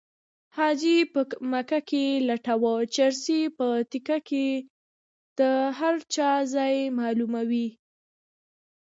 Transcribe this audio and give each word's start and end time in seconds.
حاجي 0.57 0.97
په 1.13 1.21
مکه 1.51 1.79
کې 1.89 2.05
لټوه 2.27 2.73
چرسي 2.95 3.41
په 3.57 3.67
تکیه 3.91 4.17
کې 4.27 4.47
د 5.39 5.41
هر 5.77 5.95
چا 6.13 6.31
ځای 6.55 6.75
معلوموي 6.97 7.67